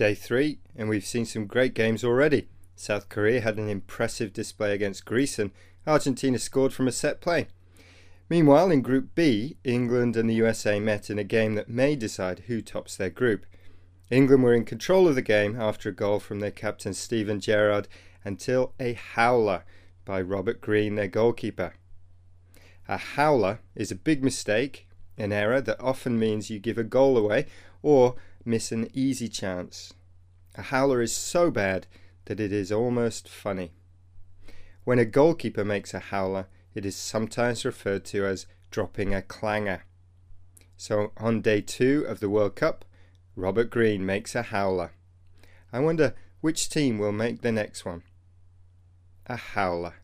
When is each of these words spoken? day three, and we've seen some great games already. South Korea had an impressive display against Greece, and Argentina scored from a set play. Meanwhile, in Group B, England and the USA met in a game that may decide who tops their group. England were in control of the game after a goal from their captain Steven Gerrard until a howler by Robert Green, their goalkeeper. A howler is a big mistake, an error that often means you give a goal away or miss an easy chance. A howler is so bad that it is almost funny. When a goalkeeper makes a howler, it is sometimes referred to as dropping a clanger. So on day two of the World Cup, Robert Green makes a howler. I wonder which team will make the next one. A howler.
day 0.00 0.14
three, 0.14 0.58
and 0.74 0.88
we've 0.88 1.04
seen 1.04 1.26
some 1.26 1.44
great 1.46 1.74
games 1.74 2.02
already. 2.02 2.48
South 2.74 3.10
Korea 3.10 3.42
had 3.42 3.58
an 3.58 3.68
impressive 3.68 4.32
display 4.32 4.72
against 4.72 5.04
Greece, 5.04 5.38
and 5.38 5.50
Argentina 5.86 6.38
scored 6.38 6.72
from 6.72 6.88
a 6.88 6.92
set 6.92 7.20
play. 7.20 7.48
Meanwhile, 8.30 8.70
in 8.70 8.80
Group 8.80 9.14
B, 9.14 9.58
England 9.62 10.16
and 10.16 10.30
the 10.30 10.36
USA 10.36 10.80
met 10.80 11.10
in 11.10 11.18
a 11.18 11.22
game 11.22 11.54
that 11.56 11.68
may 11.68 11.96
decide 11.96 12.44
who 12.46 12.62
tops 12.62 12.96
their 12.96 13.10
group. 13.10 13.44
England 14.10 14.42
were 14.42 14.54
in 14.54 14.64
control 14.64 15.06
of 15.06 15.16
the 15.16 15.20
game 15.20 15.60
after 15.60 15.90
a 15.90 15.94
goal 15.94 16.18
from 16.18 16.40
their 16.40 16.50
captain 16.50 16.94
Steven 16.94 17.38
Gerrard 17.38 17.86
until 18.24 18.72
a 18.80 18.94
howler 18.94 19.64
by 20.06 20.18
Robert 20.22 20.62
Green, 20.62 20.94
their 20.94 21.08
goalkeeper. 21.08 21.74
A 22.88 22.96
howler 22.96 23.60
is 23.74 23.90
a 23.90 23.96
big 23.96 24.24
mistake, 24.24 24.88
an 25.18 25.30
error 25.30 25.60
that 25.60 25.78
often 25.78 26.18
means 26.18 26.48
you 26.48 26.58
give 26.58 26.78
a 26.78 26.84
goal 26.84 27.18
away 27.18 27.44
or 27.82 28.14
miss 28.44 28.72
an 28.72 28.88
easy 28.94 29.28
chance. 29.28 29.92
A 30.56 30.62
howler 30.62 31.00
is 31.00 31.14
so 31.14 31.50
bad 31.50 31.86
that 32.24 32.40
it 32.40 32.52
is 32.52 32.72
almost 32.72 33.28
funny. 33.28 33.72
When 34.84 34.98
a 34.98 35.04
goalkeeper 35.04 35.64
makes 35.64 35.94
a 35.94 35.98
howler, 35.98 36.46
it 36.74 36.86
is 36.86 36.96
sometimes 36.96 37.64
referred 37.64 38.04
to 38.06 38.24
as 38.24 38.46
dropping 38.70 39.14
a 39.14 39.22
clanger. 39.22 39.84
So 40.76 41.12
on 41.16 41.42
day 41.42 41.60
two 41.60 42.04
of 42.08 42.20
the 42.20 42.30
World 42.30 42.56
Cup, 42.56 42.84
Robert 43.36 43.70
Green 43.70 44.04
makes 44.04 44.34
a 44.34 44.42
howler. 44.42 44.92
I 45.72 45.80
wonder 45.80 46.14
which 46.40 46.68
team 46.68 46.98
will 46.98 47.12
make 47.12 47.42
the 47.42 47.52
next 47.52 47.84
one. 47.84 48.02
A 49.26 49.36
howler. 49.36 49.94